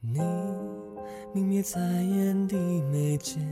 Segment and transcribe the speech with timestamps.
[0.00, 0.20] 你
[1.34, 2.56] 明灭在眼底
[2.92, 3.44] 眉间，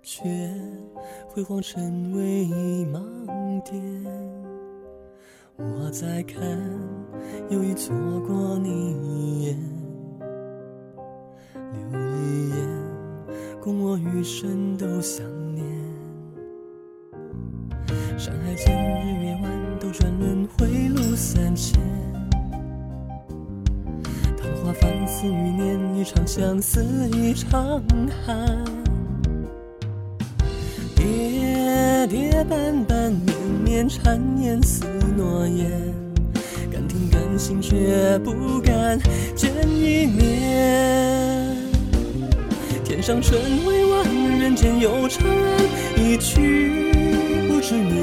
[0.00, 0.24] 却
[1.28, 3.02] 辉煌成唯一盲
[3.62, 3.74] 点。
[5.56, 6.40] 我在看，
[7.50, 7.94] 又已错
[8.26, 8.70] 过你
[9.02, 9.58] 一眼，
[11.54, 15.62] 留一眼，供我余生都想念。
[18.16, 18.74] 山海间，
[19.04, 21.78] 日月弯，斗转轮回路三千。
[24.80, 27.82] 凡似余年，一场相思一场
[28.24, 28.64] 寒。
[30.94, 34.84] 跌跌绊绊，绵绵缠绵似
[35.16, 35.70] 诺言，
[36.70, 38.98] 敢听敢信却不敢
[39.34, 41.56] 见一面。
[42.84, 44.04] 天上春未晚，
[44.40, 46.92] 人间又长安，一去
[47.48, 47.94] 不知年。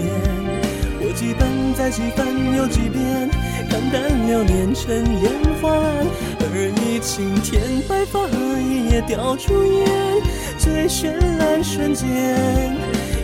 [1.00, 3.30] 过几番，再几番，又几遍，
[3.70, 5.32] 看淡流年成烟
[5.62, 5.70] 花
[7.02, 8.28] 青天白发，
[8.60, 9.88] 一夜凋烛烟，
[10.60, 12.08] 最绚烂瞬间。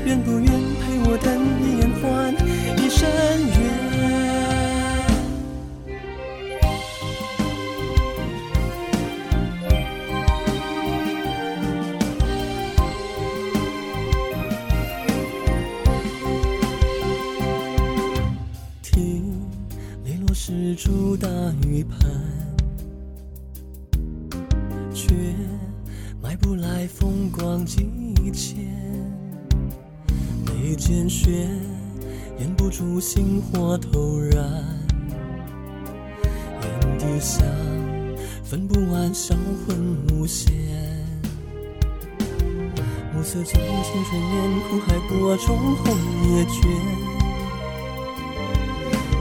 [0.04, 2.34] 愿不愿陪我等一眼还
[2.84, 3.58] 一生缘？
[18.82, 19.24] 听
[20.04, 21.28] 泪落石出大
[21.68, 22.00] 雨盘，
[25.08, 25.16] 却
[26.22, 27.88] 买不来风光几
[28.34, 28.58] 千。
[30.46, 31.48] 眉间雪，
[32.38, 34.44] 掩不住星火透燃。
[36.62, 37.42] 眼底香，
[38.44, 39.34] 分不完销
[39.66, 40.52] 魂无限。
[43.14, 45.96] 暮色中青春年，苦海波中红
[46.30, 46.70] 叶卷。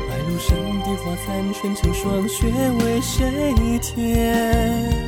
[0.08, 2.48] 白露生，地花残，春秋霜雪
[2.80, 5.05] 为谁添？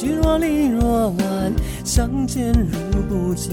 [0.00, 1.52] 若即若离若晚，
[1.84, 3.52] 相见如不见。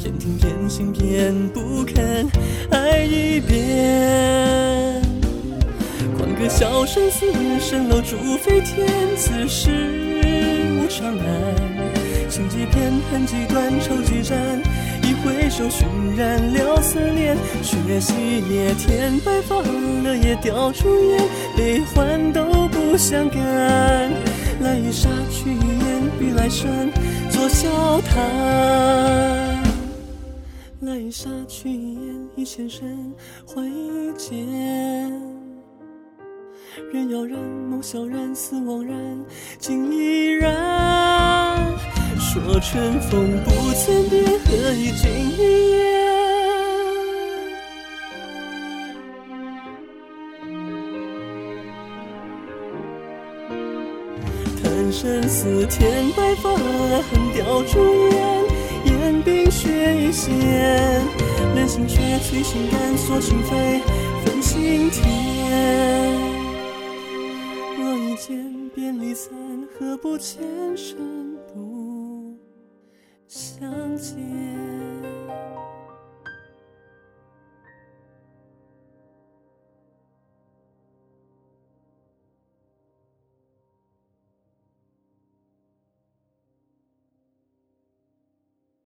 [0.00, 2.26] 偏听偏信偏不肯
[2.70, 5.00] 爱一遍。
[6.16, 7.26] 狂歌笑生死，
[7.60, 8.88] 蜃楼逐飞天。
[9.16, 9.70] 此事
[10.74, 14.36] 无长安，情几片，恨几段，愁几盏。
[15.04, 17.36] 一回首，熏染了思念。
[17.62, 18.12] 雪洗
[18.50, 21.20] 叶天，白发了也凋朱颜，
[21.56, 24.10] 悲欢都不相干。
[24.60, 26.90] 来一刹，去一眼，与来生
[27.30, 29.62] 做笑谈。
[30.80, 33.14] 来一刹，去一眼，一前身，
[33.46, 34.36] 换一剑。
[36.92, 38.96] 人杳然，梦萧然，思惘然，
[39.60, 41.66] 情依然。
[42.18, 45.08] 说春风不曾变，何以今
[45.38, 45.87] 一言？
[54.90, 58.44] 生死天白发，恨凋朱颜，
[58.86, 60.32] 眼冰雪一线，
[61.54, 63.80] 冷心却催心肝，锁心扉，
[64.24, 65.06] 分心田。
[67.78, 69.30] 若一见便离散，
[69.78, 70.42] 何不前
[70.76, 70.96] 生
[71.52, 72.34] 不
[73.26, 74.77] 相见？